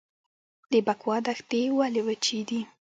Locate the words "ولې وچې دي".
1.77-2.61